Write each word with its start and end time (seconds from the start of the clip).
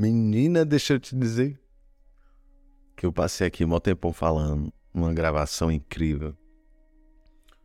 Menina, 0.00 0.64
deixa 0.64 0.92
eu 0.92 1.00
te 1.00 1.16
dizer 1.16 1.58
que 2.96 3.04
eu 3.04 3.12
passei 3.12 3.48
aqui 3.48 3.64
um 3.64 3.80
tempão 3.80 4.12
falando, 4.12 4.72
uma 4.94 5.12
gravação 5.12 5.72
incrível, 5.72 6.36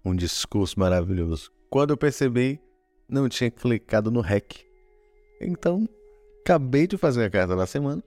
um 0.04 0.16
discurso 0.16 0.80
maravilhoso. 0.80 1.52
Quando 1.70 1.92
eu 1.92 1.98
percebi, 1.98 2.60
não 3.08 3.30
tinha 3.30 3.52
clicado 3.52 4.10
no 4.10 4.20
REC. 4.20 4.66
Então, 5.40 5.88
acabei 6.40 6.88
de 6.88 6.98
fazer 6.98 7.24
a 7.24 7.30
carta 7.30 7.56
da 7.56 7.68
semana 7.68 8.04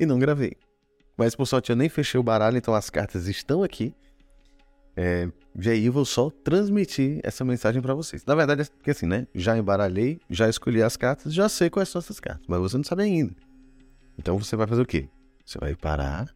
e 0.00 0.04
não 0.04 0.18
gravei. 0.18 0.56
Mas 1.16 1.36
por 1.36 1.46
sorte 1.46 1.70
eu 1.70 1.76
nem 1.76 1.88
fechei 1.88 2.18
o 2.18 2.24
baralho, 2.24 2.58
então 2.58 2.74
as 2.74 2.90
cartas 2.90 3.28
estão 3.28 3.62
aqui. 3.62 3.94
É, 4.96 5.28
eu 5.84 5.92
vou 5.92 6.06
só 6.06 6.30
transmitir 6.30 7.20
essa 7.22 7.44
mensagem 7.44 7.82
para 7.82 7.94
vocês. 7.94 8.24
Na 8.24 8.34
verdade, 8.34 8.62
é 8.62 8.64
porque 8.64 8.90
assim, 8.90 9.06
né? 9.06 9.26
Já 9.34 9.56
embaralhei, 9.56 10.18
já 10.30 10.48
escolhi 10.48 10.82
as 10.82 10.96
cartas, 10.96 11.34
já 11.34 11.48
sei 11.48 11.68
quais 11.68 11.90
são 11.90 11.98
essas 11.98 12.18
cartas, 12.18 12.46
mas 12.48 12.58
você 12.58 12.76
não 12.78 12.84
sabe 12.84 13.02
ainda. 13.02 13.34
Então 14.18 14.38
você 14.38 14.56
vai 14.56 14.66
fazer 14.66 14.80
o 14.80 14.86
quê? 14.86 15.08
Você 15.44 15.58
vai 15.58 15.76
parar, 15.76 16.34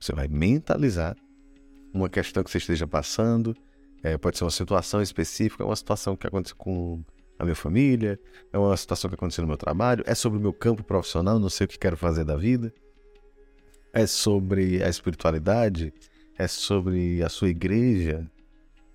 você 0.00 0.12
vai 0.12 0.26
mentalizar 0.26 1.14
uma 1.92 2.08
questão 2.08 2.42
que 2.42 2.50
você 2.50 2.58
esteja 2.58 2.86
passando. 2.86 3.54
É, 4.02 4.16
pode 4.18 4.38
ser 4.38 4.44
uma 4.44 4.50
situação 4.50 5.00
específica, 5.00 5.64
uma 5.64 5.76
situação 5.76 6.16
que 6.16 6.26
aconteceu 6.26 6.56
com 6.56 7.04
a 7.38 7.44
minha 7.44 7.54
família, 7.54 8.18
é 8.52 8.58
uma 8.58 8.76
situação 8.76 9.08
que 9.08 9.14
aconteceu 9.14 9.42
no 9.42 9.48
meu 9.48 9.56
trabalho, 9.56 10.02
é 10.06 10.14
sobre 10.14 10.38
o 10.38 10.42
meu 10.42 10.52
campo 10.52 10.82
profissional, 10.82 11.38
não 11.38 11.48
sei 11.48 11.66
o 11.66 11.68
que 11.68 11.78
quero 11.78 11.96
fazer 11.96 12.24
da 12.24 12.36
vida. 12.36 12.72
É 13.92 14.06
sobre 14.06 14.82
a 14.82 14.88
espiritualidade, 14.88 15.92
é 16.38 16.46
sobre 16.46 17.22
a 17.22 17.28
sua 17.28 17.48
igreja, 17.48 18.28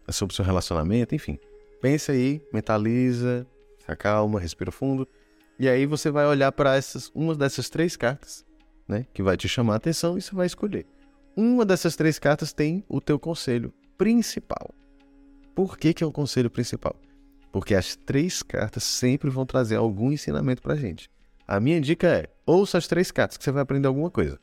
é 0.08 0.12
sobre 0.12 0.34
o 0.34 0.36
seu 0.36 0.46
relacionamento, 0.46 1.16
enfim. 1.16 1.38
Pense 1.82 2.12
aí, 2.12 2.42
mentaliza, 2.52 3.46
se 3.78 3.92
acalma, 3.92 4.40
respira 4.40 4.72
fundo. 4.72 5.08
E 5.60 5.68
aí 5.68 5.86
você 5.86 6.10
vai 6.12 6.26
olhar 6.26 6.52
para 6.52 6.76
essas, 6.76 7.12
uma 7.14 7.36
dessas 7.36 7.70
três 7.70 7.96
cartas, 7.96 8.46
né, 8.88 9.06
que 9.14 9.24
vai 9.24 9.36
te 9.36 9.48
chamar 9.48 9.74
a 9.74 9.78
atenção 9.78 10.18
e 10.18 10.22
você 10.22 10.34
vai 10.34 10.46
escolher. 10.46 10.86
Uma 11.36 11.66
dessas 11.66 11.96
três 11.96 12.18
cartas 12.18 12.54
tem 12.54 12.84
o 12.88 13.00
teu 13.00 13.20
conselho 13.20 13.74
principal. 13.98 14.74
Por 15.54 15.78
que, 15.78 15.94
que 15.94 16.04
é 16.04 16.08
o 16.08 16.12
conselho 16.12 16.50
principal? 16.50 16.96
Porque 17.52 17.76
as 17.76 17.96
três 17.96 18.44
cartas 18.44 18.84
sempre 18.84 19.30
vão 19.30 19.46
trazer 19.46 19.76
algum 19.76 20.12
ensinamento 20.12 20.62
para 20.62 20.76
gente. 20.76 21.10
A 21.48 21.60
minha 21.60 21.80
dica 21.80 22.08
é: 22.08 22.28
ouça 22.46 22.78
as 22.78 22.88
três 22.88 23.12
cartas 23.12 23.38
que 23.38 23.44
você 23.44 23.52
vai 23.52 23.64
aprender 23.64 23.88
alguma 23.88 24.12
coisa. 24.12 24.40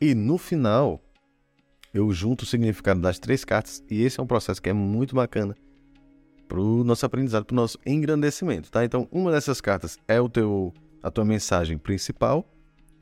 E 0.00 0.14
no 0.14 0.36
final, 0.36 1.00
eu 1.92 2.10
junto 2.12 2.42
o 2.42 2.46
significado 2.46 3.00
das 3.00 3.18
três 3.18 3.44
cartas 3.44 3.82
e 3.90 4.02
esse 4.02 4.18
é 4.18 4.22
um 4.22 4.26
processo 4.26 4.60
que 4.60 4.68
é 4.68 4.72
muito 4.72 5.14
bacana 5.14 5.56
para 6.48 6.60
o 6.60 6.84
nosso 6.84 7.06
aprendizado, 7.06 7.44
para 7.44 7.54
o 7.54 7.56
nosso 7.56 7.78
engrandecimento, 7.86 8.70
tá? 8.70 8.84
Então, 8.84 9.08
uma 9.10 9.30
dessas 9.30 9.60
cartas 9.60 9.98
é 10.06 10.20
o 10.20 10.28
teu, 10.28 10.72
a 11.02 11.10
tua 11.10 11.24
mensagem 11.24 11.78
principal 11.78 12.46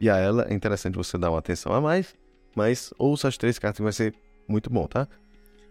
e 0.00 0.08
a 0.08 0.16
ela 0.16 0.47
é 0.48 0.55
interessante 0.55 0.94
você 0.94 1.19
dar 1.19 1.30
uma 1.30 1.38
atenção 1.38 1.72
a 1.72 1.80
mais, 1.80 2.14
mas 2.55 2.92
ouça 2.98 3.28
as 3.28 3.36
três 3.36 3.58
cartas 3.58 3.78
que 3.78 3.82
vai 3.82 3.92
ser 3.92 4.14
muito 4.47 4.70
bom, 4.70 4.86
tá? 4.86 5.08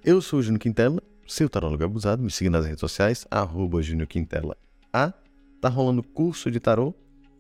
Eu 0.04 0.22
sou 0.22 0.40
o 0.40 0.42
Júnior 0.42 0.60
Quintela, 0.60 1.02
seu 1.28 1.50
tarólogo 1.50 1.84
abusado, 1.84 2.22
me 2.22 2.32
siga 2.32 2.50
nas 2.50 2.66
redes 2.66 2.80
sociais, 2.80 3.26
arroba 3.30 3.82
Júnior 3.82 4.08
Quintela 4.08 4.58
A. 4.92 5.14
Tá 5.62 5.68
rolando 5.68 6.02
curso 6.02 6.50
de 6.50 6.60
tarô, 6.60 6.94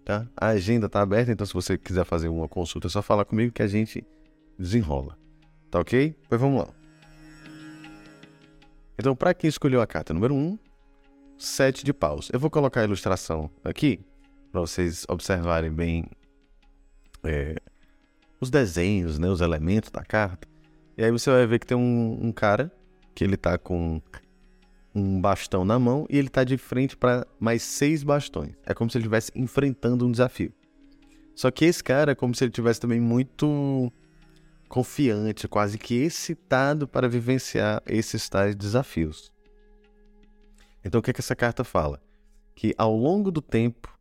tá? 0.04 0.28
A 0.36 0.48
agenda 0.48 0.90
tá 0.90 1.02
aberta, 1.02 1.32
então 1.32 1.46
se 1.46 1.54
você 1.54 1.78
quiser 1.78 2.06
fazer 2.06 2.28
uma 2.28 2.48
consulta, 2.48 2.88
é 2.88 2.90
só 2.90 3.02
falar 3.02 3.24
comigo 3.24 3.54
que 3.54 3.62
a 3.62 3.68
gente 3.68 4.06
desenrola. 4.58 5.18
Tá 5.70 5.80
ok? 5.80 6.16
Pois 6.28 6.42
vamos 6.42 6.62
lá. 6.62 6.70
Então, 8.98 9.16
para 9.16 9.34
quem 9.34 9.48
escolheu 9.48 9.82
a 9.82 9.88
carta 9.88 10.14
número 10.14 10.34
1, 10.34 10.38
um, 10.38 10.60
sete 11.38 11.86
de 11.86 11.94
paus. 11.94 12.30
Eu 12.34 12.40
vou 12.40 12.50
colocar 12.50 12.82
a 12.82 12.84
ilustração 12.84 13.50
aqui 13.64 14.02
para 14.52 14.60
vocês 14.60 15.06
observarem 15.08 15.72
bem 15.72 16.06
é, 17.24 17.56
os 18.42 18.50
desenhos, 18.50 19.18
né, 19.18 19.30
os 19.30 19.42
elementos 19.42 19.90
da 19.90 20.04
carta. 20.04 20.48
E 20.98 21.04
aí 21.04 21.12
você 21.12 21.30
vai 21.32 21.48
ver 21.48 21.60
que 21.60 21.66
tem 21.66 21.78
um, 21.78 22.20
um 22.22 22.32
cara 22.32 22.72
que 23.16 23.24
ele 23.24 23.38
tá 23.38 23.58
com 23.58 24.02
um 24.94 25.22
bastão 25.22 25.64
na 25.64 25.80
mão 25.80 26.06
e 26.10 26.18
ele 26.18 26.30
tá 26.30 26.44
de 26.44 26.58
frente 26.58 26.98
para 26.98 27.26
mais 27.40 27.62
seis 27.62 28.04
bastões. 28.04 28.54
É 28.66 28.74
como 28.74 28.90
se 28.90 28.98
ele 28.98 29.04
estivesse 29.04 29.32
enfrentando 29.34 30.06
um 30.06 30.12
desafio. 30.12 30.52
Só 31.36 31.50
que 31.50 31.64
esse 31.64 31.82
cara 31.82 32.12
é 32.12 32.16
como 32.16 32.36
se 32.36 32.44
ele 32.44 32.52
tivesse 32.52 32.82
também 32.82 33.00
muito 33.00 33.92
confiante, 34.70 35.48
quase 35.48 35.78
que 35.78 35.96
excitado 35.96 36.88
para 36.88 37.10
vivenciar 37.10 37.82
esses 37.88 38.30
tais 38.30 38.56
desafios. 38.56 39.34
Então, 40.86 41.00
o 41.00 41.02
que, 41.02 41.10
é 41.10 41.14
que 41.14 41.20
essa 41.20 41.36
carta 41.36 41.64
fala? 41.64 42.02
Que 42.56 42.74
ao 42.78 42.96
longo 42.96 43.32
do 43.32 43.42
tempo, 43.42 43.98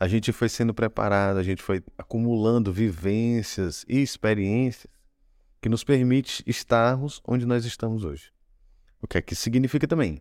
a 0.00 0.08
gente 0.08 0.32
foi 0.32 0.48
sendo 0.48 0.74
preparado, 0.74 1.36
a 1.36 1.42
gente 1.42 1.62
foi 1.62 1.82
acumulando 1.96 2.72
vivências 2.72 3.84
e 3.88 4.00
experiências 4.00 4.92
que 5.60 5.68
nos 5.68 5.84
permite 5.84 6.42
estarmos 6.46 7.20
onde 7.26 7.46
nós 7.46 7.64
estamos 7.64 8.02
hoje. 8.04 8.32
O 9.00 9.06
que 9.06 9.18
é 9.18 9.22
que 9.22 9.34
significa 9.34 9.86
também? 9.86 10.20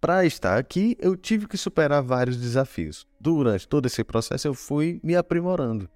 Para 0.00 0.26
estar 0.26 0.58
aqui, 0.58 0.96
eu 1.00 1.16
tive 1.16 1.48
que 1.48 1.56
superar 1.56 2.02
vários 2.02 2.36
desafios. 2.36 3.06
Durante 3.18 3.66
todo 3.66 3.86
esse 3.86 4.04
processo, 4.04 4.46
eu 4.46 4.52
fui 4.52 5.00
me 5.02 5.16
aprimorando. 5.16 5.88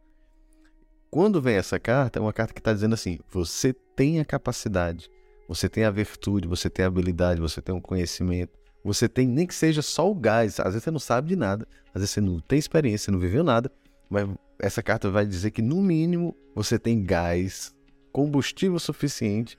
Quando 1.11 1.41
vem 1.41 1.57
essa 1.57 1.79
carta, 1.79 2.19
é 2.19 2.23
uma 2.23 2.33
carta 2.33 2.53
que 2.53 2.61
está 2.61 2.73
dizendo 2.73 2.95
assim: 2.95 3.19
você 3.31 3.73
tem 3.73 4.21
a 4.21 4.25
capacidade, 4.25 5.11
você 5.49 5.69
tem 5.69 5.85
a 5.85 5.91
virtude, 5.91 6.47
você 6.47 6.69
tem 6.69 6.85
a 6.85 6.89
habilidade, 6.89 7.41
você 7.41 7.63
tem 7.63 7.75
o 7.75 7.81
conhecimento, 7.81 8.59
você 8.85 9.09
tem, 9.09 9.27
nem 9.27 9.47
que 9.47 9.55
seja 9.55 9.83
só 9.83 10.11
o 10.11 10.15
gás. 10.15 10.61
Às 10.61 10.67
vezes 10.67 10.85
você 10.85 10.91
não 10.91 10.99
sabe 10.99 11.29
de 11.29 11.37
nada, 11.37 11.67
às 11.95 12.01
vezes 12.01 12.11
você 12.11 12.21
não 12.21 12.39
tem 12.41 12.59
experiência, 12.59 13.07
você 13.07 13.11
não 13.11 13.19
viveu 13.19 13.43
nada, 13.43 13.73
mas 14.11 14.29
essa 14.59 14.83
carta 14.83 15.11
vai 15.11 15.25
dizer 15.25 15.51
que, 15.51 15.63
no 15.63 15.81
mínimo, 15.81 16.37
você 16.55 16.79
tem 16.79 17.03
gás, 17.03 17.75
combustível 18.13 18.79
suficiente 18.79 19.59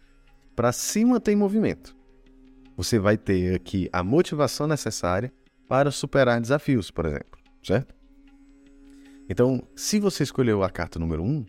para 0.55 0.71
se 0.71 1.03
manter 1.03 1.31
em 1.31 1.35
movimento. 1.35 1.95
Você 2.75 2.99
vai 2.99 3.17
ter 3.17 3.55
aqui 3.55 3.89
a 3.91 4.03
motivação 4.03 4.67
necessária 4.67 5.33
para 5.67 5.91
superar 5.91 6.39
desafios, 6.39 6.91
por 6.91 7.05
exemplo, 7.05 7.39
certo? 7.63 7.98
Então, 9.29 9.61
se 9.75 9.99
você 9.99 10.23
escolheu 10.23 10.63
a 10.63 10.69
carta 10.71 10.97
número 10.97 11.21
1, 11.21 11.25
um, 11.27 11.45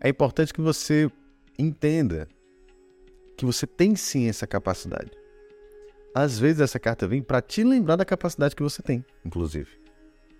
é 0.00 0.08
importante 0.08 0.52
que 0.52 0.60
você 0.60 1.08
entenda 1.56 2.26
que 3.36 3.46
você 3.46 3.66
tem 3.66 3.94
sim 3.94 4.28
essa 4.28 4.48
capacidade. 4.48 5.12
Às 6.12 6.38
vezes 6.38 6.60
essa 6.60 6.80
carta 6.80 7.06
vem 7.06 7.22
para 7.22 7.40
te 7.40 7.62
lembrar 7.62 7.94
da 7.94 8.04
capacidade 8.04 8.56
que 8.56 8.62
você 8.62 8.82
tem, 8.82 9.04
inclusive. 9.24 9.70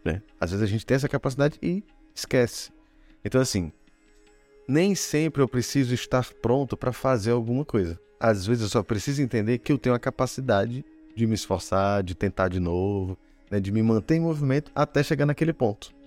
Né? 0.05 0.21
Às 0.41 0.51
vezes 0.51 0.65
a 0.65 0.67
gente 0.67 0.85
tem 0.85 0.97
essa 0.97 1.09
capacidade 1.09 1.57
e 1.63 1.85
esquece. 2.13 2.73
Então, 3.25 3.41
assim, 3.41 3.71
nem 4.67 4.97
sempre 4.97 5.43
eu 5.43 5.49
preciso 5.49 5.95
estar 5.95 6.29
pronto 6.43 6.77
para 6.77 6.93
fazer 6.93 7.31
alguma 7.31 7.65
coisa. 7.65 8.01
Às 8.19 8.47
vezes 8.47 8.65
eu 8.65 8.69
só 8.69 8.83
preciso 8.83 9.23
entender 9.23 9.59
que 9.59 9.71
eu 9.71 9.79
tenho 9.79 9.95
a 9.95 10.01
capacidade 10.01 10.85
de 11.15 11.27
me 11.27 11.35
esforçar, 11.35 12.03
de 12.03 12.17
tentar 12.17 12.49
de 12.49 12.59
novo, 12.59 13.17
né? 13.49 13.61
de 13.61 13.71
me 13.71 13.83
manter 13.83 14.17
em 14.17 14.21
movimento 14.21 14.73
até 14.75 15.05
chegar 15.05 15.25
naquele 15.25 15.53
ponto. 15.53 16.00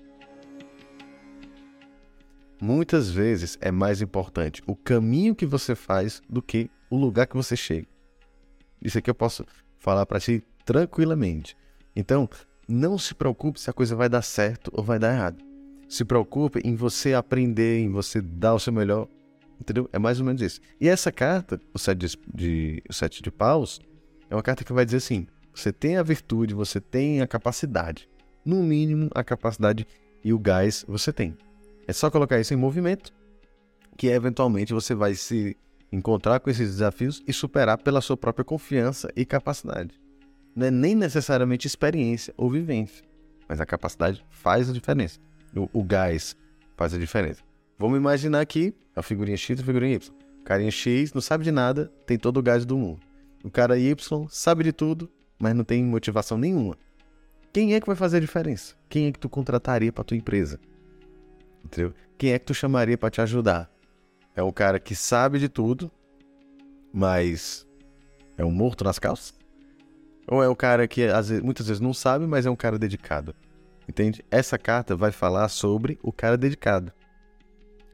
Muitas 2.65 3.09
vezes 3.09 3.57
é 3.59 3.69
mais 3.69 4.01
importante 4.01 4.63
o 4.65 4.73
caminho 4.73 5.35
que 5.35 5.45
você 5.45 5.75
faz 5.75 6.21
do 6.29 6.41
que 6.41 6.71
o 6.89 6.95
lugar 6.95 7.27
que 7.27 7.35
você 7.35 7.57
chega. 7.57 7.85
Isso 8.81 8.97
aqui 8.97 9.09
eu 9.09 9.13
posso 9.13 9.45
falar 9.77 10.05
para 10.05 10.17
ti 10.17 10.41
tranquilamente. 10.63 11.57
Então, 11.93 12.29
não 12.65 12.97
se 12.97 13.13
preocupe 13.13 13.59
se 13.59 13.69
a 13.69 13.73
coisa 13.73 13.97
vai 13.97 14.07
dar 14.07 14.21
certo 14.21 14.71
ou 14.73 14.81
vai 14.81 14.97
dar 14.97 15.13
errado. 15.13 15.43
Se 15.89 16.05
preocupe 16.05 16.61
em 16.63 16.73
você 16.73 17.13
aprender, 17.13 17.79
em 17.79 17.89
você 17.89 18.21
dar 18.21 18.53
o 18.53 18.59
seu 18.59 18.71
melhor. 18.71 19.09
Entendeu? 19.59 19.89
É 19.91 19.99
mais 19.99 20.21
ou 20.21 20.25
menos 20.25 20.41
isso. 20.41 20.61
E 20.79 20.87
essa 20.87 21.11
carta, 21.11 21.59
o 21.73 21.77
sete 21.77 21.97
de, 21.97 22.17
de, 22.33 22.83
o 22.89 22.93
sete 22.93 23.21
de 23.21 23.29
paus, 23.29 23.81
é 24.29 24.35
uma 24.35 24.41
carta 24.41 24.63
que 24.63 24.71
vai 24.71 24.85
dizer 24.85 24.97
assim: 24.97 25.27
você 25.53 25.73
tem 25.73 25.97
a 25.97 26.03
virtude, 26.03 26.53
você 26.53 26.79
tem 26.79 27.19
a 27.19 27.27
capacidade. 27.27 28.07
No 28.45 28.63
mínimo, 28.63 29.09
a 29.13 29.21
capacidade 29.21 29.85
e 30.23 30.31
o 30.31 30.39
gás 30.39 30.85
você 30.87 31.11
tem. 31.11 31.35
É 31.87 31.93
só 31.93 32.09
colocar 32.09 32.39
isso 32.39 32.53
em 32.53 32.57
movimento, 32.57 33.11
que 33.97 34.07
eventualmente 34.07 34.73
você 34.73 34.95
vai 34.95 35.15
se 35.15 35.57
encontrar 35.91 36.39
com 36.39 36.49
esses 36.49 36.69
desafios 36.69 37.23
e 37.27 37.33
superar 37.33 37.77
pela 37.77 38.01
sua 38.01 38.17
própria 38.17 38.43
confiança 38.43 39.09
e 39.15 39.25
capacidade. 39.25 39.99
Não 40.55 40.67
é 40.67 40.71
nem 40.71 40.95
necessariamente 40.95 41.67
experiência 41.67 42.33
ou 42.37 42.49
vivência, 42.49 43.03
mas 43.47 43.59
a 43.59 43.65
capacidade 43.65 44.25
faz 44.29 44.69
a 44.69 44.73
diferença. 44.73 45.19
O, 45.55 45.69
o 45.79 45.83
gás 45.83 46.35
faz 46.75 46.93
a 46.93 46.97
diferença. 46.97 47.43
Vamos 47.77 47.97
imaginar 47.97 48.41
aqui 48.41 48.73
a 48.95 49.01
figurinha 49.01 49.37
X 49.37 49.59
e 49.59 49.61
a 49.61 49.65
figurinha 49.65 49.95
Y. 49.95 50.15
O 50.41 50.43
carinha 50.43 50.71
X 50.71 51.13
não 51.13 51.21
sabe 51.21 51.43
de 51.43 51.51
nada, 51.51 51.91
tem 52.05 52.17
todo 52.17 52.37
o 52.37 52.43
gás 52.43 52.65
do 52.65 52.77
mundo. 52.77 52.99
O 53.43 53.49
cara 53.49 53.77
Y 53.77 54.27
sabe 54.29 54.63
de 54.63 54.71
tudo, 54.71 55.09
mas 55.37 55.53
não 55.53 55.63
tem 55.63 55.83
motivação 55.83 56.37
nenhuma. 56.37 56.77
Quem 57.51 57.75
é 57.75 57.79
que 57.79 57.87
vai 57.87 57.95
fazer 57.95 58.17
a 58.17 58.21
diferença? 58.21 58.75
Quem 58.89 59.07
é 59.07 59.11
que 59.11 59.19
tu 59.19 59.29
contrataria 59.29 59.91
para 59.91 60.03
tua 60.03 60.17
empresa? 60.17 60.59
Entendeu? 61.63 61.93
Quem 62.17 62.33
é 62.33 62.39
que 62.39 62.45
tu 62.45 62.53
chamaria 62.53 62.97
para 62.97 63.09
te 63.09 63.21
ajudar? 63.21 63.71
É 64.35 64.43
um 64.43 64.51
cara 64.51 64.79
que 64.79 64.95
sabe 64.95 65.39
de 65.39 65.47
tudo, 65.47 65.91
mas 66.91 67.67
é 68.37 68.43
um 68.43 68.51
morto 68.51 68.83
nas 68.83 68.99
calças? 68.99 69.33
Ou 70.27 70.41
é 70.41 70.49
um 70.49 70.55
cara 70.55 70.87
que 70.87 71.05
vezes, 71.05 71.41
muitas 71.41 71.67
vezes 71.67 71.79
não 71.79 71.93
sabe, 71.93 72.25
mas 72.25 72.45
é 72.45 72.49
um 72.49 72.55
cara 72.55 72.79
dedicado? 72.79 73.35
Entende? 73.87 74.23
Essa 74.31 74.57
carta 74.57 74.95
vai 74.95 75.11
falar 75.11 75.49
sobre 75.49 75.99
o 76.01 76.11
cara 76.11 76.37
dedicado. 76.37 76.91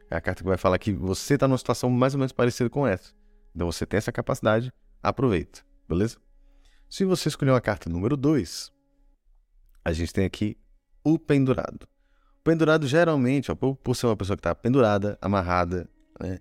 É 0.10 0.16
a 0.16 0.22
carta 0.22 0.44
que 0.44 0.48
vai 0.48 0.58
falar 0.58 0.78
que 0.80 0.92
você 0.92 1.36
está 1.36 1.48
numa 1.48 1.58
situação 1.58 1.90
mais 1.90 2.14
ou 2.14 2.20
menos 2.20 2.32
parecida 2.32 2.70
com 2.70 2.86
essa. 2.86 3.14
Então 3.56 3.72
você 3.72 3.86
tem 3.86 3.98
essa 3.98 4.12
capacidade, 4.12 4.72
aproveita, 5.02 5.62
beleza? 5.88 6.18
Se 6.90 7.06
você 7.06 7.30
escolher 7.30 7.54
a 7.54 7.62
carta 7.62 7.90
número 7.90 8.16
2, 8.16 8.72
a 9.84 9.92
gente 9.92 10.14
tem 10.14 10.26
aqui 10.26 10.58
o 11.04 11.20
pendurado. 11.20 11.88
Pendurado 12.50 12.88
geralmente, 12.88 13.52
ó, 13.52 13.56
por, 13.56 13.96
ser 13.96 14.08
uma 14.08 14.18
pessoa 14.18 14.36
que 14.36 14.40
está 14.40 14.56
pendurada, 14.56 15.20
amarrada, 15.22 15.88
né, 16.20 16.40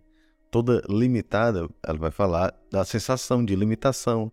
toda 0.51 0.83
limitada, 0.89 1.69
ela 1.87 1.99
vai 1.99 2.11
falar 2.11 2.59
da 2.71 2.83
sensação 2.83 3.45
de 3.45 3.55
limitação, 3.55 4.33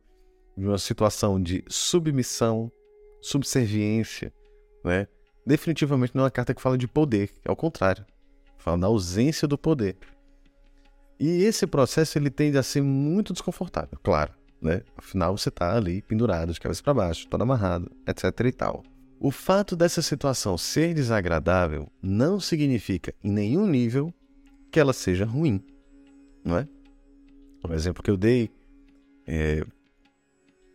de 0.55 0.65
uma 0.65 0.77
situação 0.77 1.37
de 1.37 1.65
submissão, 1.67 2.71
subserviência, 3.21 4.31
né? 4.85 5.05
Definitivamente 5.45 6.15
não 6.15 6.21
é 6.21 6.23
uma 6.23 6.31
carta 6.31 6.53
que 6.53 6.61
fala 6.61 6.77
de 6.77 6.87
poder, 6.87 7.29
é 7.43 7.51
o 7.51 7.57
contrário. 7.57 8.05
Fala 8.57 8.77
da 8.77 8.87
ausência 8.87 9.45
do 9.45 9.57
poder. 9.57 9.97
E 11.19 11.43
esse 11.43 11.67
processo 11.67 12.17
ele 12.17 12.29
tende 12.29 12.57
a 12.57 12.63
ser 12.63 12.81
muito 12.81 13.33
desconfortável, 13.33 13.99
claro, 14.01 14.31
né? 14.61 14.81
Afinal 14.95 15.37
você 15.37 15.49
está 15.49 15.75
ali 15.75 16.01
pendurado 16.03 16.53
de 16.53 16.59
cabeça 16.61 16.81
para 16.81 16.93
baixo, 16.93 17.27
todo 17.27 17.41
amarrado, 17.41 17.91
etc 18.07 18.39
e 18.45 18.51
tal. 18.53 18.81
O 19.19 19.31
fato 19.31 19.75
dessa 19.75 20.01
situação 20.01 20.57
ser 20.57 20.93
desagradável 20.93 21.89
não 22.01 22.39
significa 22.39 23.13
em 23.23 23.31
nenhum 23.31 23.65
nível 23.65 24.13
que 24.71 24.79
ela 24.79 24.93
seja 24.93 25.25
ruim, 25.25 25.63
não 26.43 26.57
é? 26.57 26.67
O 27.63 27.73
exemplo 27.73 28.03
que 28.03 28.11
eu 28.11 28.17
dei 28.17 28.51
é, 29.25 29.65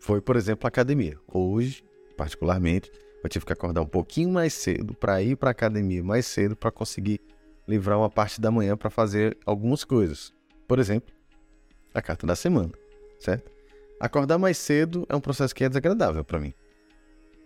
foi, 0.00 0.20
por 0.20 0.36
exemplo, 0.36 0.66
a 0.66 0.68
academia. 0.68 1.18
Hoje, 1.28 1.84
particularmente, 2.16 2.90
eu 3.22 3.28
tive 3.28 3.44
que 3.44 3.52
acordar 3.52 3.82
um 3.82 3.86
pouquinho 3.86 4.30
mais 4.30 4.54
cedo 4.54 4.94
para 4.94 5.22
ir 5.22 5.36
para 5.36 5.50
a 5.50 5.52
academia 5.52 6.02
mais 6.02 6.26
cedo 6.26 6.56
para 6.56 6.70
conseguir 6.70 7.20
livrar 7.68 7.98
uma 7.98 8.10
parte 8.10 8.40
da 8.40 8.50
manhã 8.50 8.76
para 8.76 8.90
fazer 8.90 9.36
algumas 9.44 9.84
coisas. 9.84 10.32
Por 10.66 10.78
exemplo, 10.78 11.14
a 11.92 12.00
carta 12.00 12.26
da 12.26 12.34
semana, 12.34 12.72
certo? 13.18 13.50
Acordar 14.00 14.38
mais 14.38 14.56
cedo 14.56 15.06
é 15.08 15.14
um 15.14 15.20
processo 15.20 15.54
que 15.54 15.62
é 15.62 15.68
desagradável 15.68 16.24
para 16.24 16.40
mim, 16.40 16.54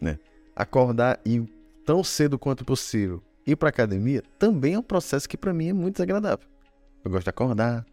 né? 0.00 0.18
Acordar 0.56 1.20
e 1.24 1.42
tão 1.84 2.04
cedo 2.04 2.38
quanto 2.38 2.64
possível 2.64 3.22
ir 3.46 3.56
para 3.56 3.68
academia 3.68 4.22
também 4.38 4.74
é 4.74 4.78
um 4.78 4.82
processo 4.82 5.28
que 5.28 5.36
para 5.36 5.52
mim 5.52 5.68
é 5.68 5.72
muito 5.72 5.96
desagradável. 5.96 6.46
Eu 7.04 7.10
gosto 7.10 7.24
de 7.24 7.30
acordar, 7.30 7.84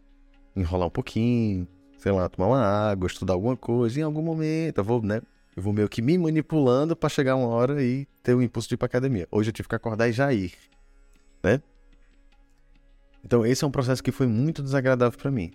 enrolar 0.56 0.88
um 0.88 0.90
pouquinho, 0.90 1.68
sei 1.98 2.12
lá, 2.12 2.28
tomar 2.28 2.48
uma 2.48 2.62
água, 2.62 3.06
estudar 3.06 3.34
alguma 3.34 3.56
coisa, 3.56 4.00
em 4.00 4.02
algum 4.02 4.22
momento 4.22 4.78
eu 4.78 4.84
vou, 4.84 5.02
né, 5.02 5.20
eu 5.54 5.62
vou 5.62 5.72
meio 5.72 5.88
que 5.88 6.00
me 6.00 6.16
manipulando 6.16 6.96
para 6.96 7.08
chegar 7.08 7.36
uma 7.36 7.48
hora 7.48 7.82
e 7.82 8.06
ter 8.22 8.34
o 8.34 8.40
impulso 8.40 8.68
de 8.68 8.74
ir 8.74 8.78
pra 8.78 8.86
academia. 8.86 9.28
Hoje 9.30 9.50
eu 9.50 9.52
tive 9.52 9.68
que 9.68 9.74
acordar 9.74 10.08
e 10.08 10.12
já 10.12 10.32
ir, 10.32 10.54
né? 11.42 11.60
Então 13.24 13.44
esse 13.44 13.62
é 13.62 13.66
um 13.66 13.70
processo 13.70 14.02
que 14.02 14.10
foi 14.10 14.26
muito 14.26 14.62
desagradável 14.62 15.18
para 15.18 15.30
mim. 15.30 15.52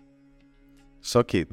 Só 1.01 1.23
que 1.23 1.47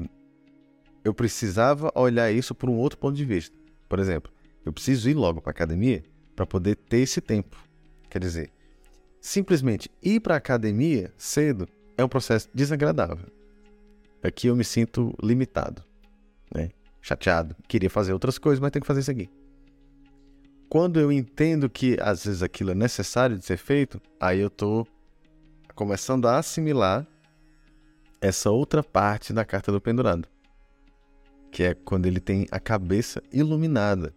eu 1.04 1.14
precisava 1.14 1.90
olhar 1.94 2.30
isso 2.30 2.54
por 2.54 2.68
um 2.68 2.76
outro 2.76 2.98
ponto 2.98 3.16
de 3.16 3.24
vista. 3.24 3.56
Por 3.88 3.98
exemplo, 3.98 4.32
eu 4.64 4.72
preciso 4.72 5.08
ir 5.08 5.14
logo 5.14 5.40
para 5.40 5.50
academia 5.50 6.02
para 6.34 6.46
poder 6.46 6.76
ter 6.76 6.98
esse 6.98 7.20
tempo. 7.20 7.56
Quer 8.08 8.18
dizer, 8.18 8.50
simplesmente 9.20 9.90
ir 10.02 10.20
para 10.20 10.36
academia 10.36 11.12
cedo 11.16 11.68
é 11.96 12.04
um 12.04 12.08
processo 12.08 12.48
desagradável. 12.54 13.26
Aqui 14.22 14.46
eu 14.46 14.56
me 14.56 14.64
sinto 14.64 15.14
limitado, 15.22 15.82
né? 16.54 16.70
chateado, 17.02 17.54
queria 17.68 17.90
fazer 17.90 18.12
outras 18.14 18.38
coisas, 18.38 18.58
mas 18.58 18.70
tem 18.70 18.80
que 18.80 18.86
fazer 18.86 19.00
isso 19.00 19.10
aqui. 19.10 19.28
Quando 20.68 20.98
eu 20.98 21.12
entendo 21.12 21.68
que 21.68 21.98
às 22.00 22.24
vezes 22.24 22.42
aquilo 22.42 22.70
é 22.70 22.74
necessário 22.74 23.38
de 23.38 23.44
ser 23.44 23.58
feito, 23.58 24.00
aí 24.18 24.40
eu 24.40 24.48
tô 24.48 24.86
começando 25.74 26.26
a 26.26 26.38
assimilar 26.38 27.06
essa 28.20 28.50
outra 28.50 28.82
parte 28.82 29.32
da 29.32 29.44
carta 29.44 29.70
do 29.70 29.80
pendurado, 29.80 30.26
que 31.52 31.62
é 31.62 31.74
quando 31.74 32.06
ele 32.06 32.20
tem 32.20 32.46
a 32.50 32.58
cabeça 32.58 33.22
iluminada. 33.30 34.14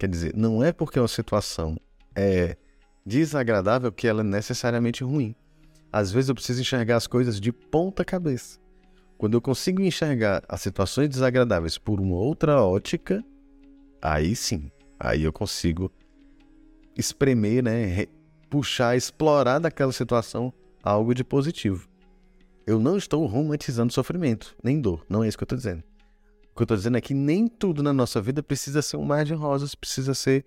Quer 0.00 0.08
dizer, 0.08 0.34
não 0.34 0.64
é 0.64 0.72
porque 0.72 0.98
uma 0.98 1.06
situação 1.06 1.76
é 2.16 2.56
desagradável 3.04 3.92
que 3.92 4.08
ela 4.08 4.22
é 4.22 4.24
necessariamente 4.24 5.04
ruim. 5.04 5.34
Às 5.92 6.10
vezes 6.10 6.30
eu 6.30 6.34
preciso 6.34 6.62
enxergar 6.62 6.96
as 6.96 7.06
coisas 7.06 7.38
de 7.38 7.52
ponta 7.52 8.02
cabeça. 8.02 8.58
Quando 9.18 9.34
eu 9.34 9.42
consigo 9.42 9.82
enxergar 9.82 10.42
as 10.48 10.62
situações 10.62 11.10
desagradáveis 11.10 11.76
por 11.76 12.00
uma 12.00 12.16
outra 12.16 12.62
ótica, 12.62 13.22
aí 14.00 14.34
sim, 14.34 14.70
aí 14.98 15.22
eu 15.22 15.34
consigo 15.34 15.92
espremer, 16.96 17.62
né, 17.62 18.06
puxar, 18.48 18.96
explorar 18.96 19.58
daquela 19.58 19.92
situação 19.92 20.50
algo 20.82 21.14
de 21.14 21.22
positivo. 21.22 21.86
Eu 22.66 22.80
não 22.80 22.96
estou 22.96 23.26
romantizando 23.26 23.92
sofrimento, 23.92 24.56
nem 24.64 24.80
dor, 24.80 25.04
não 25.10 25.22
é 25.22 25.28
isso 25.28 25.36
que 25.36 25.42
eu 25.42 25.44
estou 25.44 25.58
dizendo. 25.58 25.84
Que 26.60 26.62
eu 26.62 26.66
estou 26.66 26.76
dizendo 26.76 26.98
é 26.98 27.00
que 27.00 27.14
nem 27.14 27.48
tudo 27.48 27.82
na 27.82 27.92
nossa 27.92 28.20
vida 28.20 28.42
precisa 28.42 28.82
ser 28.82 28.98
um 28.98 29.04
mar 29.04 29.24
de 29.24 29.32
rosas, 29.32 29.74
precisa 29.74 30.12
ser 30.12 30.44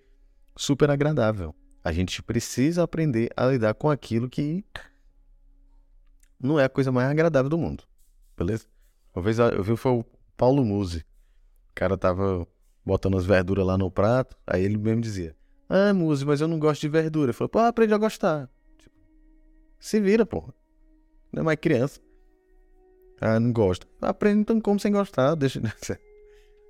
super 0.56 0.88
agradável. 0.88 1.54
A 1.82 1.92
gente 1.92 2.22
precisa 2.22 2.84
aprender 2.84 3.30
a 3.36 3.46
lidar 3.46 3.74
com 3.74 3.90
aquilo 3.90 4.28
que 4.28 4.64
não 6.40 6.58
é 6.58 6.64
a 6.64 6.68
coisa 6.68 6.92
mais 6.92 7.10
agradável 7.10 7.48
do 7.48 7.58
mundo 7.58 7.84
beleza? 8.36 8.66
Uma 9.14 9.22
vez 9.22 9.38
eu 9.38 9.62
vi 9.62 9.76
foi 9.76 9.92
o 9.92 10.04
Paulo 10.36 10.64
Musi. 10.64 10.98
O 11.70 11.74
cara 11.74 11.96
tava 11.96 12.46
botando 12.84 13.16
as 13.16 13.24
verduras 13.24 13.64
lá 13.64 13.78
no 13.78 13.90
prato, 13.90 14.36
aí 14.46 14.64
ele 14.64 14.76
mesmo 14.76 15.00
dizia: 15.00 15.36
Ah, 15.68 15.94
Musi, 15.94 16.24
mas 16.24 16.40
eu 16.40 16.48
não 16.48 16.58
gosto 16.58 16.82
de 16.82 16.88
verdura. 16.88 17.26
Ele 17.26 17.32
falou: 17.32 17.48
Pô, 17.48 17.58
aprende 17.60 17.94
a 17.94 17.98
gostar. 17.98 18.48
Tipo, 18.78 18.94
se 19.78 20.00
vira, 20.00 20.26
porra. 20.26 20.52
Não 21.32 21.42
é 21.42 21.44
mais 21.44 21.58
criança. 21.58 22.00
Ah, 23.20 23.38
não 23.38 23.52
gosto. 23.52 23.86
Aprende 24.00 24.40
então 24.40 24.60
como 24.60 24.78
sem 24.78 24.92
gostar, 24.92 25.34
deixa. 25.34 25.60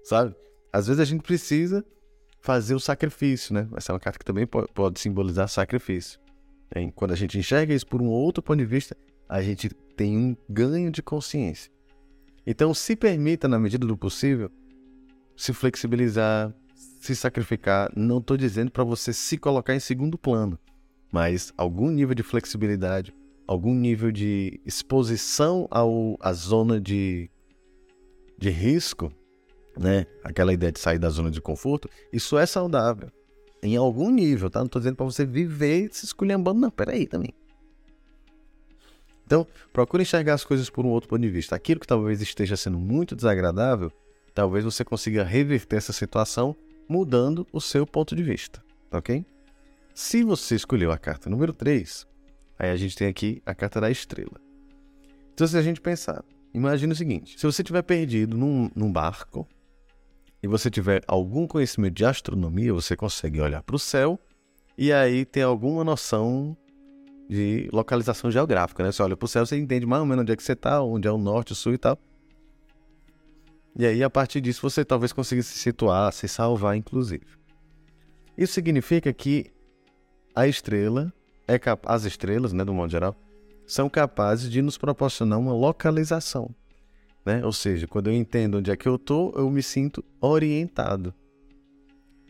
Sabe? 0.04 0.36
Às 0.72 0.86
vezes 0.86 1.00
a 1.00 1.04
gente 1.04 1.22
precisa 1.22 1.84
fazer 2.40 2.74
o 2.74 2.80
sacrifício, 2.80 3.54
né? 3.54 3.66
Essa 3.74 3.90
é 3.90 3.94
uma 3.94 4.00
carta 4.00 4.18
que 4.18 4.24
também 4.24 4.46
pode 4.46 5.00
simbolizar 5.00 5.48
sacrifício. 5.48 6.20
Quando 6.94 7.12
a 7.12 7.16
gente 7.16 7.38
enxerga 7.38 7.72
isso 7.72 7.86
por 7.86 8.02
um 8.02 8.08
outro 8.08 8.42
ponto 8.42 8.58
de 8.58 8.66
vista, 8.66 8.96
a 9.28 9.40
gente 9.40 9.70
tem 9.96 10.18
um 10.18 10.36
ganho 10.48 10.90
de 10.90 11.02
consciência. 11.02 11.72
Então, 12.46 12.74
se 12.74 12.94
permita, 12.94 13.48
na 13.48 13.58
medida 13.58 13.86
do 13.86 13.96
possível, 13.96 14.50
se 15.36 15.52
flexibilizar, 15.52 16.54
se 16.74 17.16
sacrificar. 17.16 17.90
Não 17.96 18.18
estou 18.18 18.36
dizendo 18.36 18.70
para 18.70 18.84
você 18.84 19.12
se 19.12 19.38
colocar 19.38 19.74
em 19.74 19.80
segundo 19.80 20.18
plano, 20.18 20.58
mas 21.10 21.52
algum 21.56 21.90
nível 21.90 22.14
de 22.14 22.22
flexibilidade, 22.22 23.14
algum 23.46 23.75
nível 23.75 24.11
de 24.11 24.61
exposição 24.66 25.66
ao, 25.70 26.18
à 26.20 26.32
zona 26.32 26.80
de, 26.80 27.30
de 28.37 28.50
risco, 28.50 29.12
né? 29.78 30.07
Aquela 30.23 30.52
ideia 30.52 30.73
de 30.73 30.78
sair 30.78 30.99
da 30.99 31.09
zona 31.09 31.31
de 31.31 31.40
conforto, 31.40 31.88
isso 32.12 32.38
é 32.38 32.47
saudável. 32.47 33.11
Em 33.62 33.76
algum 33.76 34.11
nível, 34.11 34.50
tá? 34.50 34.61
Não 34.61 34.66
estou 34.66 34.81
dizendo 34.81 34.97
para 34.97 35.07
você 35.07 35.25
viver 35.25 35.88
se 35.93 36.04
esculhambando, 36.04 36.61
não. 36.61 36.71
Peraí 36.71 37.07
também. 37.07 37.35
Então, 39.26 39.47
procure 39.73 40.02
enxergar 40.02 40.35
as 40.35 40.45
coisas 40.45 40.69
por 40.69 40.85
um 40.85 40.90
outro 40.90 41.09
ponto 41.09 41.23
de 41.23 41.31
vista. 41.31 41.57
Aquilo 41.57 41.81
que 41.81 41.87
talvez 41.87 42.21
esteja 42.21 42.57
sendo 42.57 42.78
muito 42.78 43.16
desagradável, 43.16 43.90
talvez 44.35 44.64
você 44.64 44.85
consiga 44.85 45.25
reverter 45.25 45.76
essa 45.76 45.93
situação 45.93 46.54
mudando 46.88 47.47
o 47.52 47.61
seu 47.61 47.87
ponto 47.87 48.14
de 48.14 48.23
vista, 48.23 48.62
tá 48.90 48.99
ok? 48.99 49.25
Se 49.95 50.23
você 50.23 50.57
escolheu 50.57 50.93
a 50.93 50.99
carta 50.99 51.31
número 51.31 51.52
3, 51.52 52.07
aí 52.59 52.71
a 52.71 52.76
gente 52.76 52.97
tem 52.97 53.09
aqui 53.09 53.43
a 53.47 53.54
carta 53.54 53.81
da 53.81 53.90
estrela. 53.90 54.40
Então, 55.33 55.47
se 55.47 55.57
a 55.57 55.62
gente 55.62 55.81
pensar, 55.81 56.23
imagine 56.52 56.93
o 56.93 56.97
seguinte: 56.97 57.38
se 57.38 57.47
você 57.47 57.62
estiver 57.62 57.83
perdido 57.83 58.37
num, 58.37 58.71
num 58.75 58.93
barco 58.93 59.49
e 60.44 60.46
você 60.46 60.68
tiver 60.68 61.02
algum 61.08 61.46
conhecimento 61.46 61.94
de 61.94 62.04
astronomia, 62.04 62.70
você 62.70 62.94
consegue 62.94 63.40
olhar 63.40 63.62
para 63.62 63.76
o 63.76 63.78
céu 63.78 64.20
e 64.76 64.92
aí 64.92 65.24
ter 65.24 65.40
alguma 65.40 65.82
noção 65.82 66.54
de 67.26 67.66
localização 67.72 68.30
geográfica, 68.30 68.84
né? 68.84 68.92
Você 68.92 69.02
olha 69.02 69.16
para 69.16 69.24
o 69.24 69.28
céu, 69.28 69.46
você 69.46 69.56
entende 69.56 69.86
mais 69.86 70.00
ou 70.00 70.06
menos 70.06 70.20
onde 70.20 70.32
é 70.32 70.36
que 70.36 70.42
você 70.42 70.52
está, 70.52 70.82
onde 70.82 71.08
é 71.08 71.10
o 71.10 71.16
norte, 71.16 71.52
o 71.52 71.54
sul 71.54 71.72
e 71.72 71.78
tal. 71.78 71.98
E 73.74 73.86
aí, 73.86 74.04
a 74.04 74.10
partir 74.10 74.42
disso, 74.42 74.60
você 74.60 74.84
talvez 74.84 75.14
consiga 75.14 75.42
se 75.42 75.56
situar, 75.56 76.12
se 76.12 76.28
salvar, 76.28 76.76
inclusive. 76.76 77.24
Isso 78.36 78.52
significa 78.52 79.14
que 79.14 79.50
a 80.34 80.46
estrela, 80.46 81.10
é 81.48 81.58
cap... 81.58 81.82
as 81.88 82.04
estrelas, 82.04 82.52
né, 82.52 82.66
do 82.66 82.74
modo 82.74 82.90
geral, 82.90 83.16
são 83.66 83.88
capazes 83.88 84.50
de 84.50 84.60
nos 84.60 84.76
proporcionar 84.76 85.38
uma 85.38 85.54
localização. 85.54 86.54
Né? 87.25 87.45
Ou 87.45 87.52
seja, 87.52 87.87
quando 87.87 88.09
eu 88.09 88.12
entendo 88.12 88.59
onde 88.59 88.71
é 88.71 88.76
que 88.76 88.87
eu 88.87 88.97
estou, 88.97 89.33
eu 89.37 89.50
me 89.50 89.62
sinto 89.62 90.04
orientado. 90.21 91.14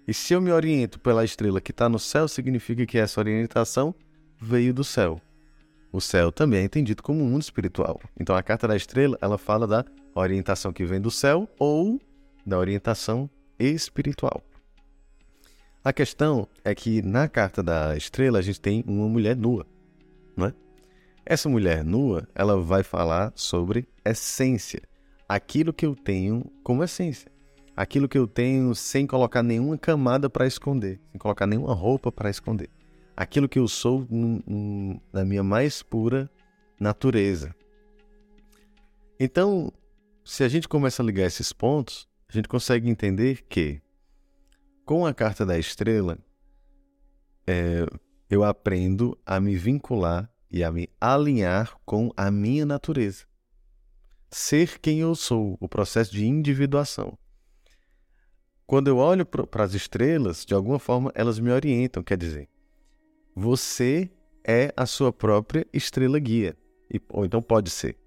E 0.07 0.13
se 0.13 0.35
eu 0.35 0.41
me 0.41 0.53
oriento 0.53 1.01
pela 1.01 1.25
estrela 1.25 1.61
que 1.61 1.71
está 1.71 1.89
no 1.89 1.99
céu, 1.99 2.29
significa 2.29 2.85
que 2.85 2.99
essa 2.99 3.21
orientação 3.21 3.95
veio 4.41 4.73
do 4.73 4.85
céu. 4.85 5.21
O 5.91 6.01
céu 6.01 6.31
também 6.31 6.61
é 6.61 6.65
entendido 6.65 7.03
como 7.03 7.23
um 7.23 7.29
mundo 7.29 7.43
espiritual. 7.43 8.01
Então 8.19 8.37
a 8.37 8.43
carta 8.43 8.69
da 8.69 8.77
estrela, 8.77 9.17
ela 9.21 9.39
fala 9.39 9.67
da 9.67 9.85
orientação 10.15 10.73
que 10.73 10.85
vem 10.85 11.01
do 11.01 11.11
céu 11.11 11.49
ou 11.59 12.01
da 12.45 12.59
orientação 12.59 13.31
espiritual. 13.59 14.43
A 15.83 15.93
questão 15.93 16.49
é 16.65 16.75
que 16.75 17.03
na 17.03 17.29
carta 17.29 17.63
da 17.63 17.97
estrela 17.97 18.39
a 18.39 18.43
gente 18.43 18.61
tem 18.61 18.85
uma 18.87 19.09
mulher 19.09 19.37
nua, 19.37 19.67
não 20.37 20.47
é? 20.47 20.55
Essa 21.26 21.49
mulher 21.49 21.83
nua, 21.83 22.28
ela 22.35 22.61
vai 22.61 22.83
falar 22.83 23.33
sobre 23.35 23.88
essência, 24.04 24.83
aquilo 25.26 25.73
que 25.73 25.87
eu 25.87 25.95
tenho 25.95 26.45
como 26.62 26.85
essência, 26.85 27.33
aquilo 27.75 28.07
que 28.07 28.19
eu 28.19 28.26
tenho 28.26 28.75
sem 28.75 29.07
colocar 29.07 29.43
nenhuma 29.43 29.78
camada 29.78 30.28
para 30.28 30.47
esconder, 30.47 31.00
sem 31.11 31.19
colocar 31.19 31.47
nenhuma 31.47 31.73
roupa 31.73 32.12
para 32.12 32.28
esconder, 32.28 32.69
aquilo 33.16 33.49
que 33.49 33.59
eu 33.59 33.66
sou 33.66 34.07
na 35.11 35.25
minha 35.25 35.43
mais 35.43 35.83
pura 35.83 36.31
natureza. 36.78 37.54
Então, 39.19 39.73
se 40.25 40.45
a 40.45 40.49
gente 40.49 40.69
começa 40.69 41.02
a 41.02 41.07
ligar 41.07 41.25
esses 41.25 41.54
pontos, 41.54 42.07
a 42.28 42.33
gente 42.33 42.49
consegue 42.49 42.90
entender 42.90 43.47
que, 43.49 43.81
com 44.85 45.07
a 45.07 45.14
carta 45.14 45.47
da 45.47 45.59
estrela, 45.59 46.19
é, 47.47 47.87
eu 48.28 48.45
aprendo 48.45 49.16
a 49.25 49.40
me 49.40 49.57
vincular 49.57 50.34
e 50.55 50.63
a 50.63 50.71
me 50.71 50.89
alinhar 51.01 51.77
com 51.85 52.13
a 52.17 52.31
minha 52.31 52.65
natureza. 52.65 53.25
Ser 54.31 54.79
quem 54.79 55.01
eu 55.01 55.17
sou, 55.17 55.59
o 55.61 55.69
processo 55.69 56.13
de 56.13 56.25
individuação. 56.25 57.19
Quando 58.65 58.87
eu 58.87 58.99
olho 58.99 59.27
para 59.27 59.65
as 59.65 59.75
estrelas, 59.75 60.45
de 60.47 60.55
alguma 60.55 60.79
forma 60.79 61.11
elas 61.13 61.41
me 61.41 61.51
orientam, 61.51 62.05
quer 62.05 62.17
dizer, 62.17 62.49
você 63.35 64.09
é 64.47 64.73
a 64.77 64.87
sua 64.87 65.13
própria 65.13 65.67
estrela 65.73 66.21
guia, 66.21 66.57
ou 67.09 67.25
então 67.25 67.43
pode 67.43 67.69
ser. 67.69 67.99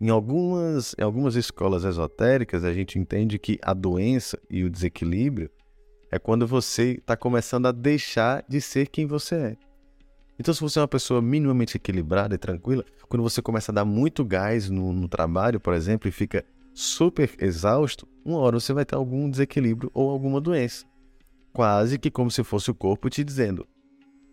Em 0.00 0.08
algumas, 0.08 0.96
em 0.98 1.04
algumas 1.04 1.36
escolas 1.36 1.84
esotéricas, 1.84 2.64
a 2.64 2.74
gente 2.74 2.98
entende 2.98 3.38
que 3.38 3.60
a 3.62 3.72
doença 3.72 4.36
e 4.50 4.64
o 4.64 4.70
desequilíbrio 4.70 5.48
é 6.10 6.18
quando 6.18 6.48
você 6.48 6.94
está 6.94 7.16
começando 7.16 7.66
a 7.66 7.72
deixar 7.72 8.44
de 8.48 8.60
ser 8.60 8.88
quem 8.88 9.06
você 9.06 9.36
é. 9.36 9.71
Então, 10.42 10.52
se 10.52 10.60
você 10.60 10.80
é 10.80 10.82
uma 10.82 10.88
pessoa 10.88 11.22
minimamente 11.22 11.76
equilibrada 11.76 12.34
e 12.34 12.38
tranquila, 12.38 12.84
quando 13.08 13.22
você 13.22 13.40
começa 13.40 13.70
a 13.70 13.74
dar 13.76 13.84
muito 13.84 14.24
gás 14.24 14.68
no, 14.68 14.92
no 14.92 15.06
trabalho, 15.06 15.60
por 15.60 15.72
exemplo, 15.72 16.08
e 16.08 16.10
fica 16.10 16.44
super 16.74 17.30
exausto, 17.38 18.08
uma 18.24 18.38
hora 18.38 18.58
você 18.58 18.72
vai 18.72 18.84
ter 18.84 18.96
algum 18.96 19.30
desequilíbrio 19.30 19.88
ou 19.94 20.10
alguma 20.10 20.40
doença. 20.40 20.84
Quase 21.52 21.96
que 21.96 22.10
como 22.10 22.28
se 22.28 22.42
fosse 22.42 22.72
o 22.72 22.74
corpo 22.74 23.08
te 23.08 23.22
dizendo: 23.22 23.64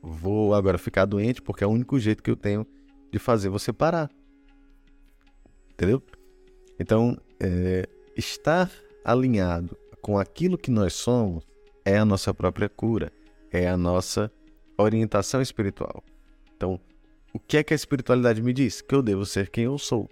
vou 0.01 0.55
agora 0.55 0.79
ficar 0.79 1.05
doente 1.05 1.43
porque 1.43 1.63
é 1.63 1.67
o 1.67 1.69
único 1.69 1.99
jeito 1.99 2.23
que 2.23 2.31
eu 2.31 2.35
tenho 2.35 2.65
de 3.11 3.19
fazer 3.19 3.49
você 3.49 3.71
parar 3.71 4.09
entendeu? 5.73 6.03
Então, 6.79 7.15
é, 7.39 7.87
estar 8.17 8.71
alinhado 9.05 9.77
com 10.01 10.17
aquilo 10.17 10.57
que 10.57 10.71
nós 10.71 10.93
somos 10.93 11.45
é 11.85 11.99
a 11.99 12.03
nossa 12.03 12.33
própria 12.33 12.67
cura, 12.67 13.13
é 13.51 13.69
a 13.69 13.77
nossa 13.77 14.31
orientação 14.81 15.41
espiritual. 15.41 16.03
Então, 16.55 16.79
o 17.33 17.39
que 17.39 17.57
é 17.57 17.63
que 17.63 17.73
a 17.73 17.75
espiritualidade 17.75 18.41
me 18.41 18.53
diz? 18.53 18.81
Que 18.81 18.95
eu 18.95 19.01
devo 19.01 19.25
ser 19.25 19.49
quem 19.49 19.65
eu 19.65 19.77
sou. 19.77 20.09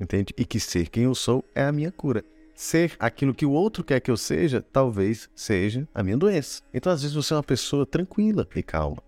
Entende? 0.00 0.34
E 0.36 0.44
que 0.44 0.60
ser 0.60 0.88
quem 0.88 1.04
eu 1.04 1.14
sou 1.14 1.44
é 1.54 1.62
a 1.62 1.72
minha 1.72 1.90
cura. 1.90 2.24
Ser 2.54 2.96
aquilo 2.98 3.34
que 3.34 3.44
o 3.44 3.50
outro 3.50 3.84
quer 3.84 4.00
que 4.00 4.10
eu 4.10 4.16
seja, 4.16 4.62
talvez 4.62 5.28
seja 5.34 5.86
a 5.94 6.02
minha 6.02 6.16
doença. 6.16 6.62
Então, 6.72 6.92
às 6.92 7.02
vezes, 7.02 7.14
você 7.14 7.34
é 7.34 7.36
uma 7.36 7.42
pessoa 7.42 7.84
tranquila 7.84 8.46
e 8.54 8.62
calma. 8.62 9.02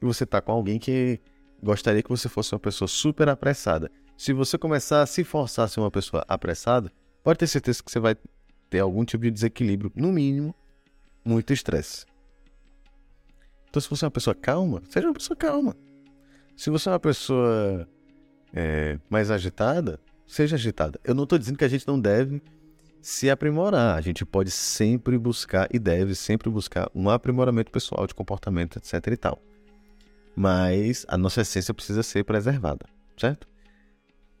E 0.00 0.04
você 0.04 0.24
está 0.24 0.40
com 0.40 0.52
alguém 0.52 0.78
que 0.78 1.20
gostaria 1.62 2.02
que 2.02 2.08
você 2.08 2.28
fosse 2.28 2.54
uma 2.54 2.60
pessoa 2.60 2.88
super 2.88 3.28
apressada 3.28 3.90
se 4.18 4.32
você 4.32 4.58
começar 4.58 5.00
a 5.00 5.06
se 5.06 5.22
forçar 5.22 5.64
a 5.64 5.68
ser 5.68 5.78
uma 5.78 5.92
pessoa 5.92 6.24
apressada, 6.26 6.90
pode 7.22 7.38
ter 7.38 7.46
certeza 7.46 7.80
que 7.80 7.88
você 7.88 8.00
vai 8.00 8.16
ter 8.68 8.80
algum 8.80 9.04
tipo 9.04 9.22
de 9.22 9.30
desequilíbrio, 9.30 9.92
no 9.94 10.10
mínimo, 10.10 10.52
muito 11.24 11.52
estresse. 11.52 12.04
Então, 13.68 13.80
se 13.80 13.88
você 13.88 14.04
é 14.04 14.06
uma 14.06 14.12
pessoa 14.12 14.34
calma, 14.34 14.82
seja 14.88 15.06
uma 15.06 15.14
pessoa 15.14 15.36
calma. 15.36 15.76
Se 16.56 16.70
você 16.70 16.88
é 16.88 16.92
uma 16.92 17.00
pessoa 17.00 17.88
é, 18.52 18.98
mais 19.08 19.30
agitada, 19.30 20.00
seja 20.26 20.56
agitada. 20.56 20.98
Eu 21.04 21.14
não 21.14 21.24
estou 21.24 21.38
dizendo 21.38 21.58
que 21.58 21.64
a 21.64 21.68
gente 21.68 21.86
não 21.86 22.00
deve 22.00 22.42
se 23.00 23.30
aprimorar. 23.30 23.96
A 23.96 24.00
gente 24.00 24.24
pode 24.24 24.50
sempre 24.50 25.18
buscar 25.18 25.68
e 25.72 25.78
deve 25.78 26.14
sempre 26.14 26.50
buscar 26.50 26.90
um 26.94 27.08
aprimoramento 27.08 27.70
pessoal 27.70 28.06
de 28.06 28.14
comportamento, 28.14 28.76
etc 28.76 29.06
e 29.12 29.16
tal. 29.16 29.42
Mas 30.34 31.04
a 31.08 31.16
nossa 31.16 31.40
essência 31.40 31.74
precisa 31.74 32.02
ser 32.02 32.24
preservada, 32.24 32.86
certo? 33.16 33.48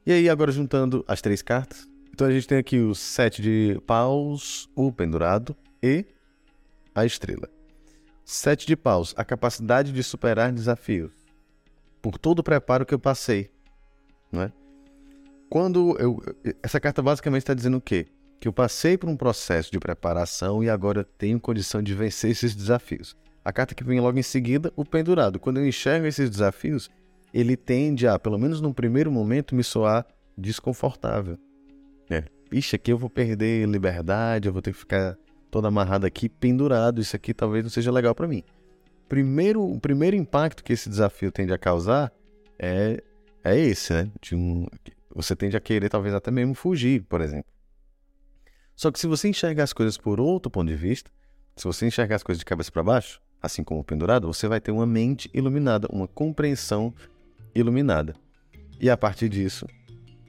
E 0.06 0.12
aí, 0.12 0.28
agora 0.28 0.50
juntando 0.50 1.04
as 1.06 1.20
três 1.20 1.42
cartas. 1.42 1.88
Então 2.12 2.26
a 2.26 2.32
gente 2.32 2.48
tem 2.48 2.58
aqui 2.58 2.78
o 2.78 2.94
sete 2.94 3.42
de 3.42 3.80
paus, 3.86 4.68
o 4.74 4.90
pendurado 4.90 5.56
e 5.82 6.04
a 6.94 7.04
estrela. 7.04 7.57
Sete 8.30 8.66
de 8.66 8.76
paus, 8.76 9.14
a 9.16 9.24
capacidade 9.24 9.90
de 9.90 10.02
superar 10.02 10.52
desafios. 10.52 11.14
Por 12.02 12.18
todo 12.18 12.40
o 12.40 12.42
preparo 12.42 12.84
que 12.84 12.92
eu 12.92 12.98
passei. 12.98 13.50
É? 14.34 14.52
Quando 15.48 15.96
eu. 15.98 16.22
Essa 16.62 16.78
carta 16.78 17.00
basicamente 17.00 17.40
está 17.40 17.54
dizendo 17.54 17.78
o 17.78 17.80
quê? 17.80 18.06
Que 18.38 18.46
eu 18.46 18.52
passei 18.52 18.98
por 18.98 19.08
um 19.08 19.16
processo 19.16 19.72
de 19.72 19.78
preparação 19.78 20.62
e 20.62 20.68
agora 20.68 21.04
tenho 21.16 21.40
condição 21.40 21.82
de 21.82 21.94
vencer 21.94 22.30
esses 22.30 22.54
desafios. 22.54 23.16
A 23.42 23.50
carta 23.50 23.74
que 23.74 23.82
vem 23.82 23.98
logo 23.98 24.18
em 24.18 24.22
seguida, 24.22 24.70
o 24.76 24.84
pendurado. 24.84 25.40
Quando 25.40 25.56
eu 25.56 25.66
enxergo 25.66 26.04
esses 26.04 26.28
desafios, 26.28 26.90
ele 27.32 27.56
tende 27.56 28.06
a, 28.06 28.18
pelo 28.18 28.36
menos 28.36 28.60
num 28.60 28.74
primeiro 28.74 29.10
momento, 29.10 29.54
me 29.54 29.64
soar 29.64 30.06
desconfortável. 30.36 31.38
É. 32.10 32.24
Ixi, 32.52 32.76
aqui 32.76 32.92
eu 32.92 32.98
vou 32.98 33.08
perder 33.08 33.66
liberdade, 33.66 34.48
eu 34.48 34.52
vou 34.52 34.60
ter 34.60 34.74
que 34.74 34.78
ficar 34.78 35.16
todo 35.50 35.66
amarrado 35.66 36.06
aqui, 36.06 36.28
pendurado. 36.28 37.00
Isso 37.00 37.16
aqui 37.16 37.34
talvez 37.34 37.64
não 37.64 37.70
seja 37.70 37.90
legal 37.90 38.14
para 38.14 38.28
mim. 38.28 38.42
Primeiro, 39.08 39.62
o 39.62 39.80
primeiro 39.80 40.16
impacto 40.16 40.62
que 40.62 40.72
esse 40.72 40.88
desafio 40.88 41.32
tende 41.32 41.52
a 41.52 41.58
causar 41.58 42.12
é, 42.58 43.02
é 43.42 43.58
esse, 43.58 43.92
né? 43.92 44.10
Um, 44.32 44.66
você 45.14 45.34
tende 45.34 45.56
a 45.56 45.60
querer 45.60 45.88
talvez 45.88 46.14
até 46.14 46.30
mesmo 46.30 46.54
fugir, 46.54 47.02
por 47.02 47.20
exemplo. 47.20 47.50
Só 48.76 48.92
que 48.92 49.00
se 49.00 49.06
você 49.06 49.28
enxergar 49.28 49.64
as 49.64 49.72
coisas 49.72 49.96
por 49.96 50.20
outro 50.20 50.50
ponto 50.50 50.68
de 50.68 50.76
vista, 50.76 51.10
se 51.56 51.64
você 51.64 51.86
enxergar 51.86 52.16
as 52.16 52.22
coisas 52.22 52.38
de 52.38 52.44
cabeça 52.44 52.70
para 52.70 52.82
baixo, 52.82 53.20
assim 53.42 53.64
como 53.64 53.80
o 53.80 53.84
pendurado, 53.84 54.26
você 54.26 54.46
vai 54.46 54.60
ter 54.60 54.70
uma 54.70 54.86
mente 54.86 55.30
iluminada, 55.34 55.88
uma 55.90 56.06
compreensão 56.06 56.94
iluminada. 57.54 58.14
E 58.80 58.88
a 58.88 58.96
partir 58.96 59.28
disso, 59.28 59.66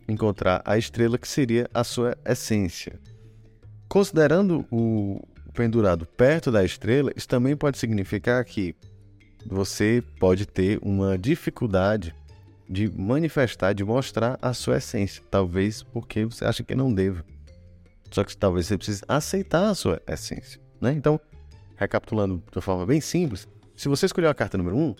encontrar 0.07 0.61
a 0.65 0.77
estrela 0.77 1.17
que 1.17 1.27
seria 1.27 1.69
a 1.73 1.83
sua 1.83 2.17
essência. 2.25 2.99
Considerando 3.89 4.65
o 4.71 5.19
pendurado 5.53 6.05
perto 6.05 6.51
da 6.51 6.63
estrela, 6.63 7.11
isso 7.15 7.27
também 7.27 7.57
pode 7.57 7.79
significar 7.79 8.45
que 8.45 8.75
você 9.45 10.03
pode 10.19 10.45
ter 10.45 10.79
uma 10.83 11.17
dificuldade 11.17 12.15
de 12.69 12.87
manifestar, 12.95 13.73
de 13.73 13.83
mostrar 13.83 14.37
a 14.41 14.53
sua 14.53 14.77
essência, 14.77 15.23
talvez 15.31 15.81
porque 15.81 16.23
você 16.23 16.45
acha 16.45 16.63
que 16.63 16.75
não 16.75 16.93
deva. 16.93 17.25
Só 18.11 18.23
que 18.23 18.37
talvez 18.37 18.67
você 18.67 18.77
precise 18.77 19.01
aceitar 19.07 19.69
a 19.69 19.75
sua 19.75 19.99
essência, 20.07 20.61
né? 20.79 20.93
Então, 20.93 21.19
recapitulando 21.75 22.37
de 22.37 22.57
uma 22.57 22.61
forma 22.61 22.85
bem 22.85 23.01
simples, 23.01 23.47
se 23.75 23.89
você 23.89 24.05
escolheu 24.05 24.29
a 24.29 24.35
carta 24.35 24.57
número 24.57 24.77
1, 24.77 24.81
um, 24.81 24.95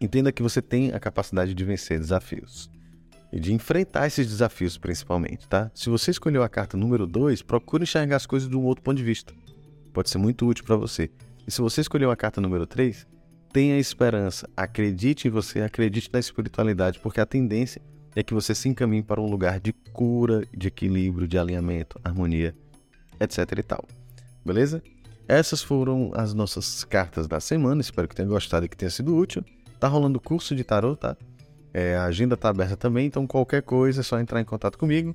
Entenda 0.00 0.32
que 0.32 0.42
você 0.42 0.62
tem 0.62 0.92
a 0.92 0.98
capacidade 0.98 1.52
de 1.52 1.62
vencer 1.62 1.98
desafios 1.98 2.70
e 3.32 3.38
de 3.38 3.52
enfrentar 3.52 4.06
esses 4.06 4.26
desafios 4.26 4.76
principalmente, 4.76 5.48
tá? 5.48 5.70
Se 5.74 5.88
você 5.88 6.10
escolheu 6.10 6.42
a 6.42 6.48
carta 6.48 6.76
número 6.76 7.06
2, 7.06 7.42
procure 7.42 7.84
enxergar 7.84 8.16
as 8.16 8.26
coisas 8.26 8.48
de 8.48 8.56
um 8.56 8.64
outro 8.64 8.82
ponto 8.82 8.96
de 8.96 9.04
vista. 9.04 9.32
Pode 9.92 10.10
ser 10.10 10.18
muito 10.18 10.46
útil 10.46 10.64
para 10.64 10.76
você. 10.76 11.10
E 11.46 11.50
se 11.50 11.60
você 11.60 11.80
escolheu 11.80 12.10
a 12.10 12.16
carta 12.16 12.40
número 12.40 12.66
3, 12.66 13.06
tenha 13.52 13.78
esperança, 13.78 14.48
acredite 14.56 15.28
em 15.28 15.30
você, 15.30 15.62
acredite 15.62 16.10
na 16.12 16.20
espiritualidade, 16.20 17.00
porque 17.00 17.20
a 17.20 17.26
tendência 17.26 17.82
é 18.14 18.22
que 18.22 18.34
você 18.34 18.54
se 18.54 18.68
encaminhe 18.68 19.02
para 19.02 19.20
um 19.20 19.30
lugar 19.30 19.60
de 19.60 19.72
cura, 19.72 20.44
de 20.56 20.68
equilíbrio, 20.68 21.28
de 21.28 21.38
alinhamento, 21.38 22.00
harmonia, 22.02 22.54
etc 23.20 23.58
e 23.58 23.62
tal. 23.62 23.84
Beleza? 24.44 24.82
Essas 25.28 25.62
foram 25.62 26.10
as 26.14 26.34
nossas 26.34 26.82
cartas 26.82 27.28
da 27.28 27.38
semana. 27.38 27.80
Espero 27.80 28.08
que 28.08 28.16
tenha 28.16 28.28
gostado 28.28 28.66
e 28.66 28.68
que 28.68 28.76
tenha 28.76 28.90
sido 28.90 29.14
útil. 29.16 29.44
Tá 29.78 29.86
rolando 29.86 30.18
curso 30.20 30.56
de 30.56 30.64
tarô, 30.64 30.96
tá? 30.96 31.16
É, 31.72 31.96
a 31.96 32.04
agenda 32.04 32.36
tá 32.36 32.48
aberta 32.48 32.76
também, 32.76 33.06
então 33.06 33.26
qualquer 33.26 33.62
coisa 33.62 34.00
é 34.00 34.02
só 34.02 34.18
entrar 34.18 34.40
em 34.40 34.44
contato 34.44 34.76
comigo 34.76 35.14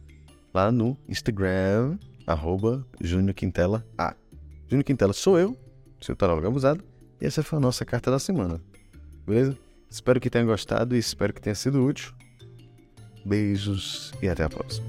lá 0.53 0.71
no 0.71 0.97
Instagram, 1.09 1.97
arroba 2.25 2.85
Júnior 3.01 3.33
Quintela 3.33 3.85
A. 3.97 4.15
Júnior 4.69 4.85
Quintela 4.85 5.11
sou 5.11 5.37
eu, 5.37 5.57
seu 5.99 6.15
tarólogo 6.15 6.47
abusado, 6.47 6.81
e 7.19 7.25
essa 7.25 7.43
foi 7.43 7.57
a 7.57 7.61
nossa 7.61 7.83
carta 7.83 8.09
da 8.09 8.19
semana. 8.19 8.61
Beleza? 9.27 9.57
Espero 9.89 10.19
que 10.19 10.29
tenha 10.29 10.45
gostado 10.45 10.95
e 10.95 10.99
espero 10.99 11.33
que 11.33 11.41
tenha 11.41 11.55
sido 11.55 11.83
útil. 11.83 12.13
Beijos 13.25 14.13
e 14.21 14.29
até 14.29 14.43
a 14.43 14.49
próxima. 14.49 14.85